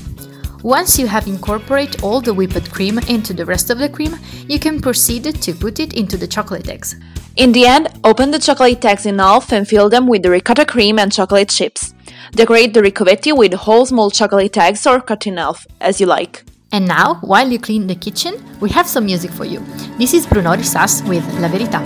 Once 0.62 0.98
you 0.98 1.06
have 1.06 1.26
incorporated 1.26 2.02
all 2.02 2.22
the 2.22 2.32
whipped 2.32 2.72
cream 2.72 2.98
into 3.10 3.34
the 3.34 3.44
rest 3.44 3.68
of 3.68 3.76
the 3.76 3.90
cream, 3.90 4.16
you 4.48 4.58
can 4.58 4.80
proceed 4.80 5.24
to 5.42 5.52
put 5.52 5.80
it 5.80 5.92
into 5.92 6.16
the 6.16 6.26
chocolate 6.26 6.70
eggs. 6.70 6.96
In 7.36 7.52
the 7.52 7.66
end, 7.66 7.88
open 8.04 8.30
the 8.30 8.38
chocolate 8.38 8.82
eggs 8.86 9.04
in 9.04 9.18
half 9.18 9.52
and 9.52 9.68
fill 9.68 9.90
them 9.90 10.06
with 10.06 10.22
the 10.22 10.30
ricotta 10.30 10.64
cream 10.64 10.98
and 10.98 11.12
chocolate 11.12 11.50
chips. 11.50 11.92
Decorate 12.32 12.74
the 12.74 12.80
ricovetti 12.80 13.36
with 13.36 13.52
whole 13.54 13.86
small 13.86 14.10
chocolate 14.10 14.56
eggs 14.56 14.86
or 14.86 15.00
cut 15.00 15.26
in 15.26 15.36
half, 15.36 15.66
as 15.80 16.00
you 16.00 16.06
like. 16.06 16.44
And 16.72 16.86
now, 16.86 17.18
while 17.22 17.50
you 17.50 17.58
clean 17.58 17.86
the 17.86 17.94
kitchen, 17.94 18.34
we 18.60 18.70
have 18.70 18.86
some 18.86 19.06
music 19.06 19.30
for 19.30 19.44
you. 19.44 19.60
This 19.98 20.12
is 20.12 20.26
Brunori 20.26 20.64
Sas 20.64 21.02
with 21.04 21.24
La 21.40 21.48
Verità. 21.48 21.80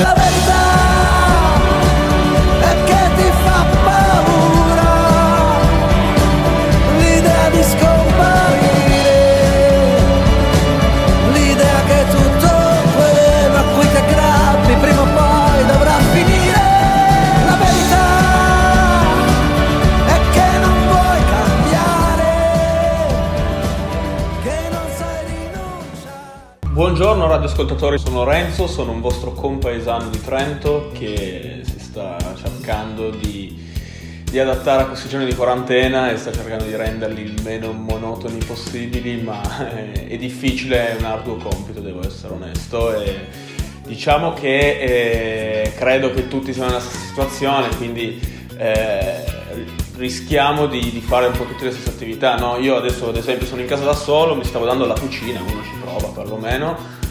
La 0.00 0.14
verità 0.14 1.03
Radioascoltatori, 27.54 27.98
sono 27.98 28.24
Lorenzo, 28.24 28.66
sono 28.66 28.90
un 28.90 29.00
vostro 29.00 29.30
compaesano 29.30 30.08
di 30.08 30.20
Trento 30.20 30.90
che 30.92 31.60
si 31.62 31.78
sta 31.78 32.16
cercando 32.34 33.10
di, 33.10 33.70
di 34.24 34.40
adattare 34.40 34.82
a 34.82 34.86
questi 34.86 35.08
giorni 35.08 35.24
di 35.24 35.36
quarantena 35.36 36.10
e 36.10 36.16
sta 36.16 36.32
cercando 36.32 36.64
di 36.64 36.74
renderli 36.74 37.22
il 37.22 37.40
meno 37.44 37.70
monotoni 37.70 38.38
possibili, 38.44 39.22
ma 39.22 39.40
è, 39.72 40.08
è 40.08 40.16
difficile, 40.16 40.94
è 40.94 40.96
un 40.98 41.04
arduo 41.04 41.36
compito, 41.36 41.78
devo 41.78 42.04
essere 42.04 42.34
onesto. 42.34 43.00
E 43.00 43.28
diciamo 43.86 44.32
che 44.32 45.62
eh, 45.62 45.72
credo 45.76 46.12
che 46.12 46.26
tutti 46.26 46.52
siano 46.52 46.70
nella 46.70 46.80
stessa 46.80 47.06
situazione, 47.06 47.68
quindi 47.76 48.20
eh, 48.56 49.24
rischiamo 49.96 50.66
di, 50.66 50.90
di 50.90 51.00
fare 51.00 51.26
un 51.26 51.36
po' 51.36 51.44
tutte 51.44 51.66
le 51.66 51.70
stesse 51.70 51.90
attività. 51.90 52.34
no? 52.34 52.58
Io 52.58 52.74
adesso 52.74 53.10
ad 53.10 53.16
esempio 53.16 53.46
sono 53.46 53.60
in 53.60 53.68
casa 53.68 53.84
da 53.84 53.94
solo, 53.94 54.34
mi 54.34 54.44
stavo 54.44 54.64
dando 54.64 54.86
la 54.86 54.98
cucina, 54.98 55.40
uno 55.40 55.62
ci 55.62 55.76
prova 55.80 56.08
perlomeno. 56.08 57.02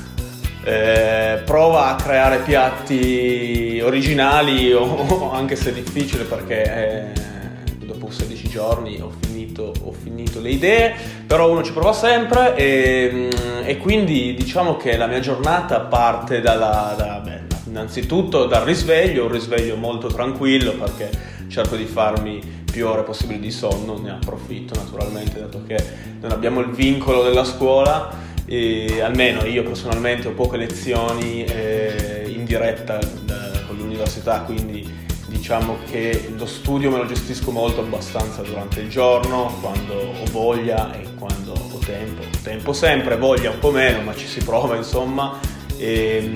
Eh, 0.65 1.41
prova 1.43 1.87
a 1.87 1.95
creare 1.95 2.37
piatti 2.37 3.81
originali, 3.83 4.71
o, 4.71 5.31
anche 5.31 5.57
se 5.57 5.71
è 5.71 5.73
difficile 5.73 6.23
perché 6.23 6.63
eh, 6.63 7.85
dopo 7.85 8.09
16 8.09 8.47
giorni 8.47 9.01
ho 9.01 9.11
finito, 9.19 9.73
ho 9.81 9.91
finito 9.91 10.39
le 10.39 10.51
idee, 10.51 10.93
però 11.27 11.51
uno 11.51 11.63
ci 11.63 11.73
prova 11.73 11.91
sempre 11.91 12.55
e, 12.55 13.09
mm, 13.11 13.29
e 13.65 13.77
quindi 13.77 14.33
diciamo 14.35 14.77
che 14.77 14.95
la 14.95 15.07
mia 15.07 15.19
giornata 15.19 15.81
parte 15.81 16.39
dalla, 16.39 16.93
da, 16.97 17.21
beh, 17.21 17.41
innanzitutto 17.67 18.45
dal 18.45 18.63
risveglio, 18.63 19.25
un 19.25 19.31
risveglio 19.31 19.75
molto 19.75 20.07
tranquillo 20.07 20.73
perché 20.73 21.09
cerco 21.49 21.75
di 21.75 21.85
farmi 21.85 22.61
più 22.71 22.87
ore 22.87 23.03
possibili 23.03 23.39
di 23.39 23.51
sonno, 23.51 23.99
ne 23.99 24.11
approfitto 24.11 24.73
naturalmente 24.75 25.39
dato 25.39 25.61
che 25.67 25.77
non 26.21 26.31
abbiamo 26.31 26.61
il 26.61 26.71
vincolo 26.71 27.21
della 27.21 27.43
scuola 27.43 28.31
e 28.53 29.01
almeno 29.01 29.45
io 29.45 29.63
personalmente 29.63 30.27
ho 30.27 30.31
poche 30.31 30.57
lezioni 30.57 31.43
eh, 31.43 32.25
in 32.27 32.45
diretta 32.45 32.99
da- 33.23 33.51
con 33.65 33.75
l'università, 33.77 34.41
quindi 34.41 34.87
diciamo 35.25 35.77
che 35.89 36.31
lo 36.37 36.45
studio 36.45 36.91
me 36.91 36.97
lo 36.97 37.07
gestisco 37.07 37.49
molto 37.49 37.81
abbastanza 37.81 38.43
durante 38.43 38.81
il 38.81 38.89
giorno, 38.89 39.57
quando 39.59 39.95
ho 39.95 40.25
voglia 40.31 40.93
e 40.93 41.07
quando 41.17 41.53
ho 41.53 41.79
tempo. 41.83 42.21
Tempo 42.43 42.73
sempre, 42.73 43.17
voglia 43.17 43.49
un 43.49 43.57
po' 43.57 43.71
meno, 43.71 44.01
ma 44.01 44.13
ci 44.15 44.27
si 44.27 44.43
prova 44.43 44.75
insomma. 44.75 45.39
E, 45.75 46.31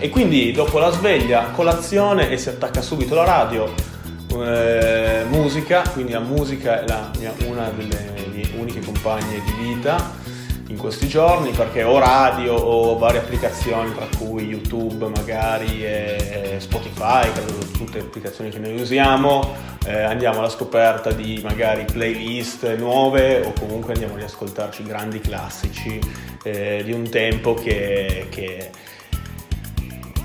e 0.00 0.08
quindi 0.08 0.50
dopo 0.50 0.80
la 0.80 0.90
sveglia, 0.90 1.50
colazione 1.52 2.30
e 2.30 2.36
si 2.36 2.48
attacca 2.48 2.82
subito 2.82 3.14
la 3.14 3.24
radio, 3.24 3.72
eh, 4.42 5.22
musica, 5.28 5.82
quindi 5.92 6.12
la 6.12 6.20
musica 6.20 6.82
è 6.82 6.88
la 6.88 7.10
mia- 7.16 7.34
una 7.46 7.70
delle 7.70 8.28
mie 8.32 8.48
uniche 8.56 8.80
compagne 8.80 9.40
di 9.44 9.52
vita 9.68 10.18
in 10.70 10.76
questi 10.76 11.08
giorni 11.08 11.50
perché 11.50 11.82
ho 11.82 11.98
radio 11.98 12.54
o 12.54 12.96
varie 12.96 13.18
applicazioni 13.18 13.92
tra 13.92 14.06
cui 14.16 14.44
YouTube 14.44 15.08
magari 15.08 15.84
e 15.84 16.56
Spotify, 16.58 17.30
credo 17.32 17.58
tutte 17.72 17.98
le 17.98 18.04
applicazioni 18.04 18.50
che 18.50 18.58
noi 18.58 18.80
usiamo, 18.80 19.54
eh, 19.84 20.02
andiamo 20.02 20.38
alla 20.38 20.48
scoperta 20.48 21.10
di 21.10 21.40
magari 21.42 21.84
playlist 21.90 22.76
nuove 22.76 23.40
o 23.40 23.52
comunque 23.58 23.94
andiamo 23.94 24.14
ad 24.14 24.22
ascoltarci 24.22 24.84
grandi 24.84 25.18
classici 25.18 25.98
eh, 26.44 26.82
di 26.84 26.92
un 26.92 27.08
tempo 27.08 27.54
che, 27.54 28.28
che 28.30 28.70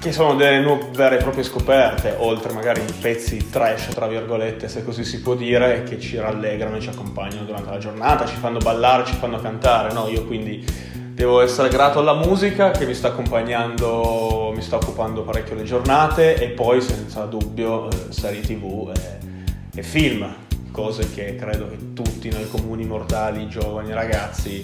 che 0.05 0.11
sono 0.11 0.35
delle 0.35 0.59
nuove 0.59 0.89
vere 0.91 1.17
e 1.17 1.23
proprie 1.23 1.43
scoperte, 1.43 2.13
oltre 2.19 2.53
magari 2.53 2.79
pezzi 3.01 3.49
trash, 3.49 3.87
tra 3.87 4.05
virgolette, 4.05 4.67
se 4.67 4.83
così 4.83 5.03
si 5.03 5.19
può 5.19 5.33
dire, 5.33 5.81
che 5.81 5.99
ci 5.99 6.17
rallegrano 6.17 6.75
e 6.75 6.79
ci 6.79 6.89
accompagnano 6.89 7.43
durante 7.43 7.71
la 7.71 7.79
giornata, 7.79 8.27
ci 8.27 8.35
fanno 8.35 8.59
ballare, 8.59 9.03
ci 9.03 9.15
fanno 9.15 9.39
cantare, 9.39 9.93
no? 9.93 10.07
Io 10.07 10.23
quindi 10.25 10.63
devo 11.11 11.41
essere 11.41 11.69
grato 11.69 11.97
alla 11.97 12.13
musica 12.13 12.69
che 12.69 12.85
mi 12.85 12.93
sta 12.93 13.07
accompagnando, 13.07 14.51
mi 14.53 14.61
sta 14.61 14.75
occupando 14.75 15.23
parecchio 15.23 15.55
le 15.55 15.63
giornate 15.63 16.35
e 16.35 16.49
poi 16.49 16.81
senza 16.81 17.25
dubbio 17.25 17.89
eh, 17.89 17.95
serie 18.09 18.41
tv 18.41 18.91
e, 18.95 19.79
e 19.79 19.81
film, 19.81 20.31
cose 20.69 21.11
che 21.15 21.35
credo 21.35 21.67
che 21.67 21.93
tutti 21.93 22.29
noi 22.29 22.47
comuni 22.47 22.85
mortali, 22.85 23.47
giovani, 23.47 23.91
ragazzi 23.91 24.61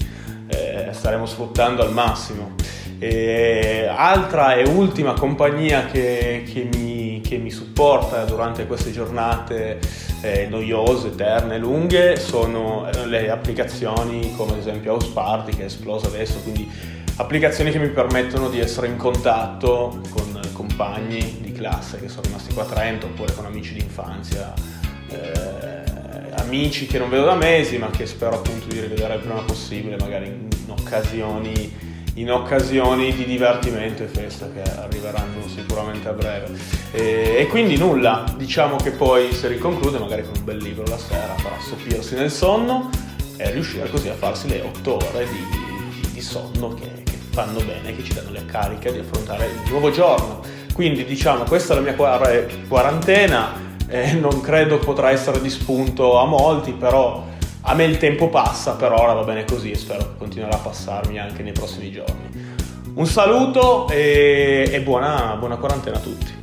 eh, 0.50 0.90
staremo 0.92 1.26
sfruttando 1.26 1.82
al 1.82 1.92
massimo. 1.92 2.54
E 3.04 3.88
altra 3.88 4.54
e 4.54 4.64
ultima 4.68 5.14
compagnia 5.14 5.88
che, 5.88 6.44
che 6.46 6.70
mi, 6.72 7.20
che 7.26 7.38
mi 7.38 7.50
supporta 7.50 8.26
durante 8.26 8.68
queste 8.68 8.92
giornate 8.92 9.80
eh, 10.22 10.46
noiose, 10.48 11.08
eterne, 11.08 11.58
lunghe 11.58 12.16
sono 12.18 12.88
eh, 12.88 13.08
le 13.08 13.32
applicazioni 13.32 14.36
come 14.36 14.52
ad 14.52 14.60
esempio 14.60 14.94
House 14.94 15.10
Party 15.14 15.56
che 15.56 15.64
è 15.64 15.66
esplosa 15.66 16.06
adesso, 16.06 16.42
quindi 16.44 16.70
applicazioni 17.16 17.72
che 17.72 17.80
mi 17.80 17.90
permettono 17.90 18.50
di 18.50 18.60
essere 18.60 18.86
in 18.86 18.98
contatto 18.98 20.00
con 20.12 20.40
compagni 20.54 21.40
di 21.42 21.52
classe 21.52 22.00
che 22.00 22.08
sono 22.08 22.22
rimasti 22.26 22.54
qua 22.54 22.64
a 22.64 22.68
Trento 22.68 23.08
oppure 23.08 23.34
con 23.34 23.46
amici 23.46 23.74
di 23.74 23.80
infanzia. 23.80 24.54
eh, 25.10 25.82
amici 26.36 26.86
che 26.86 27.00
non 27.00 27.10
vedo 27.10 27.26
da 27.26 27.36
mesi 27.36 27.80
ma 27.80 27.90
che 27.90 28.06
spero 28.06 28.36
appunto 28.36 28.68
di 28.68 28.80
rivedere 28.80 29.16
il 29.16 29.22
prima 29.22 29.42
possibile 29.42 29.98
magari 29.98 30.28
in, 30.28 30.48
in 30.66 30.70
occasioni 30.70 31.90
in 32.16 32.32
occasioni 32.32 33.14
di 33.14 33.26
divertimento 33.26 34.04
e 34.04 34.08
festa 34.08 34.50
che 34.52 34.62
arriveranno 34.62 35.48
sicuramente 35.48 36.10
a 36.10 36.14
breve. 36.14 36.50
E, 36.92 37.36
e 37.40 37.48
quindi 37.48 37.78
nulla, 37.78 38.26
diciamo 38.36 38.76
che 38.76 38.92
poi 38.92 39.32
si 39.32 39.48
riconclude 39.48 39.98
magari 39.98 40.24
con 40.24 40.34
un 40.38 40.44
bel 40.44 40.58
libro 40.58 40.84
la 40.86 40.98
sera 40.98 41.36
per 41.42 41.54
assopirsi 41.58 42.16
nel 42.16 42.32
sonno 42.32 42.90
e 43.38 43.52
riuscire 43.52 43.90
così 43.90 44.10
a 44.10 44.14
farsi 44.14 44.48
le 44.50 44.62
otto 44.62 44.96
ore 44.96 45.26
di, 45.26 46.12
di- 46.12 46.22
sonno 46.22 46.74
che, 46.76 47.04
che 47.04 47.18
fanno 47.32 47.60
bene, 47.62 47.96
che 47.96 48.04
ci 48.04 48.14
danno 48.14 48.32
le 48.32 48.46
cariche 48.46 48.92
di 48.92 49.00
affrontare 49.00 49.48
il 49.48 49.70
nuovo 49.70 49.92
giorno. 49.92 50.42
Quindi 50.74 51.04
diciamo 51.04 51.44
questa 51.44 51.74
è 51.74 51.76
la 51.76 51.82
mia 51.82 51.96
quar- 51.96 52.68
quarantena, 52.68 53.54
eh, 53.88 54.14
non 54.14 54.40
credo 54.40 54.78
potrà 54.80 55.12
essere 55.12 55.42
di 55.42 55.50
spunto 55.50 56.18
a 56.20 56.26
molti, 56.26 56.72
però 56.72 57.26
a 57.62 57.74
me 57.74 57.84
il 57.86 57.98
tempo 57.98 58.30
passa, 58.30 58.74
per 58.74 58.92
ora 58.92 59.14
va 59.14 59.24
bene 59.24 59.46
così 59.46 59.72
e 59.72 59.76
spero 59.76 60.00
che 60.00 60.18
continuerà 60.18 60.56
a 60.56 60.60
passarmi 60.60 61.20
anche 61.20 61.44
nei 61.44 61.54
prossimi 61.54 61.92
giorni. 61.92 62.30
Un 62.94 63.06
saluto 63.06 63.88
e, 63.90 64.70
e 64.72 64.82
buona, 64.82 65.36
buona 65.40 65.58
quarantena 65.58 65.98
a 65.98 66.00
tutti. 66.00 66.40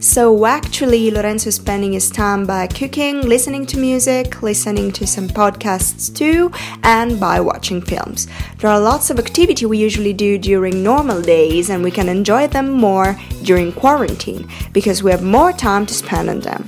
So 0.00 0.44
actually, 0.46 1.10
Lorenzo 1.10 1.48
is 1.48 1.56
spending 1.56 1.92
his 1.92 2.08
time 2.08 2.46
by 2.46 2.68
cooking, 2.68 3.22
listening 3.22 3.66
to 3.66 3.78
music, 3.78 4.42
listening 4.42 4.92
to 4.92 5.06
some 5.08 5.26
podcasts 5.26 6.08
too, 6.08 6.52
and 6.84 7.18
by 7.18 7.40
watching 7.40 7.82
films. 7.82 8.28
There 8.58 8.70
are 8.70 8.78
lots 8.78 9.10
of 9.10 9.18
activity 9.18 9.66
we 9.66 9.76
usually 9.78 10.12
do 10.12 10.38
during 10.38 10.84
normal 10.84 11.20
days, 11.20 11.68
and 11.68 11.82
we 11.82 11.90
can 11.90 12.08
enjoy 12.08 12.46
them 12.46 12.70
more 12.70 13.16
during 13.42 13.72
quarantine 13.72 14.48
because 14.72 15.02
we 15.02 15.10
have 15.10 15.24
more 15.24 15.52
time 15.52 15.84
to 15.86 15.94
spend 15.94 16.30
on 16.30 16.40
them. 16.40 16.64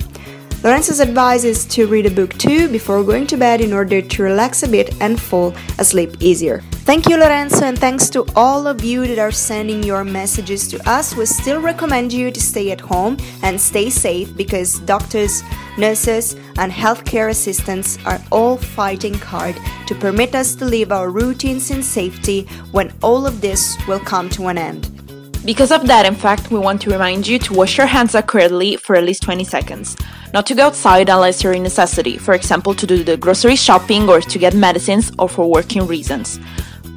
Lorenzo's 0.63 0.99
advice 0.99 1.43
is 1.43 1.65
to 1.65 1.87
read 1.87 2.05
a 2.05 2.11
book 2.11 2.37
too 2.37 2.69
before 2.69 3.03
going 3.03 3.25
to 3.25 3.35
bed 3.35 3.61
in 3.61 3.73
order 3.73 3.99
to 3.99 4.23
relax 4.23 4.61
a 4.61 4.67
bit 4.67 4.93
and 5.01 5.19
fall 5.19 5.55
asleep 5.79 6.15
easier. 6.19 6.61
Thank 6.85 7.09
you, 7.09 7.17
Lorenzo, 7.17 7.65
and 7.65 7.79
thanks 7.79 8.11
to 8.11 8.27
all 8.35 8.67
of 8.67 8.83
you 8.83 9.07
that 9.07 9.17
are 9.17 9.31
sending 9.31 9.81
your 9.81 10.03
messages 10.03 10.67
to 10.67 10.89
us. 10.89 11.15
We 11.15 11.25
still 11.25 11.59
recommend 11.59 12.13
you 12.13 12.29
to 12.29 12.39
stay 12.39 12.69
at 12.69 12.79
home 12.79 13.17
and 13.41 13.59
stay 13.59 13.89
safe 13.89 14.37
because 14.37 14.79
doctors, 14.81 15.41
nurses, 15.79 16.35
and 16.59 16.71
healthcare 16.71 17.31
assistants 17.31 17.97
are 18.05 18.21
all 18.31 18.57
fighting 18.57 19.15
hard 19.15 19.55
to 19.87 19.95
permit 19.95 20.35
us 20.35 20.53
to 20.55 20.65
live 20.65 20.91
our 20.91 21.09
routines 21.09 21.71
in 21.71 21.81
safety 21.81 22.43
when 22.71 22.93
all 23.01 23.25
of 23.25 23.41
this 23.41 23.75
will 23.87 23.99
come 23.99 24.29
to 24.29 24.45
an 24.45 24.59
end. 24.59 25.00
Because 25.43 25.71
of 25.71 25.87
that, 25.87 26.05
in 26.05 26.13
fact, 26.13 26.51
we 26.51 26.59
want 26.59 26.81
to 26.83 26.91
remind 26.91 27.25
you 27.25 27.39
to 27.39 27.53
wash 27.53 27.75
your 27.75 27.87
hands 27.87 28.13
accurately 28.13 28.77
for 28.77 28.95
at 28.95 29.03
least 29.03 29.23
20 29.23 29.43
seconds. 29.43 29.97
Not 30.33 30.45
to 30.45 30.53
go 30.53 30.67
outside 30.67 31.09
unless 31.09 31.43
you're 31.43 31.53
in 31.53 31.63
necessity, 31.63 32.19
for 32.19 32.35
example, 32.35 32.75
to 32.75 32.85
do 32.85 33.03
the 33.03 33.17
grocery 33.17 33.55
shopping 33.55 34.07
or 34.07 34.21
to 34.21 34.37
get 34.37 34.53
medicines 34.53 35.11
or 35.17 35.27
for 35.27 35.49
working 35.49 35.87
reasons. 35.87 36.39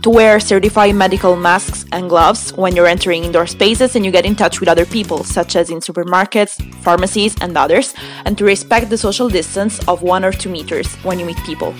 To 0.02 0.10
wear 0.10 0.38
certified 0.40 0.94
medical 0.94 1.36
masks 1.36 1.86
and 1.90 2.10
gloves 2.10 2.52
when 2.52 2.76
you're 2.76 2.86
entering 2.86 3.24
indoor 3.24 3.46
spaces 3.46 3.96
and 3.96 4.04
you 4.04 4.10
get 4.10 4.26
in 4.26 4.36
touch 4.36 4.60
with 4.60 4.68
other 4.68 4.84
people, 4.84 5.24
such 5.24 5.56
as 5.56 5.70
in 5.70 5.78
supermarkets, 5.78 6.60
pharmacies, 6.82 7.34
and 7.40 7.56
others, 7.56 7.94
and 8.26 8.36
to 8.36 8.44
respect 8.44 8.90
the 8.90 8.98
social 8.98 9.30
distance 9.30 9.80
of 9.88 10.02
one 10.02 10.22
or 10.22 10.32
two 10.32 10.50
meters 10.50 10.94
when 10.96 11.18
you 11.18 11.24
meet 11.24 11.38
people. 11.46 11.74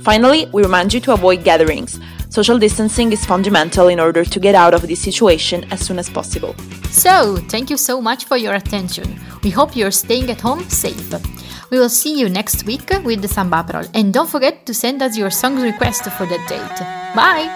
Finally, 0.00 0.46
we 0.54 0.62
remind 0.62 0.94
you 0.94 1.00
to 1.00 1.12
avoid 1.12 1.44
gatherings. 1.44 2.00
Social 2.36 2.58
distancing 2.58 3.12
is 3.12 3.24
fundamental 3.24 3.88
in 3.88 3.98
order 3.98 4.22
to 4.22 4.38
get 4.38 4.54
out 4.54 4.74
of 4.74 4.82
this 4.86 5.00
situation 5.00 5.64
as 5.70 5.80
soon 5.80 5.98
as 5.98 6.10
possible. 6.10 6.54
So, 6.90 7.36
thank 7.48 7.70
you 7.70 7.78
so 7.78 7.98
much 7.98 8.26
for 8.26 8.36
your 8.36 8.52
attention. 8.52 9.18
We 9.42 9.48
hope 9.48 9.74
you're 9.74 9.90
staying 9.90 10.28
at 10.30 10.42
home 10.42 10.62
safe. 10.68 11.14
We 11.70 11.78
will 11.78 11.88
see 11.88 12.20
you 12.20 12.28
next 12.28 12.66
week 12.66 12.90
with 13.04 13.22
the 13.22 13.28
Samba 13.28 13.64
Parole. 13.64 13.88
And 13.94 14.12
don't 14.12 14.28
forget 14.28 14.66
to 14.66 14.74
send 14.74 15.00
us 15.00 15.16
your 15.16 15.30
song 15.30 15.58
request 15.58 16.04
for 16.10 16.26
that 16.26 16.44
date. 16.46 16.78
Bye! 17.16 17.48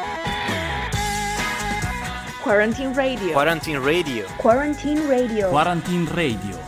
Quarantine 2.43 2.95
Radio. 2.95 3.33
Quarantine 3.35 3.81
Radio. 3.81 4.27
Quarantine 4.39 5.07
Radio. 5.07 5.51
Quarantine 5.51 6.07
Radio. 6.07 6.60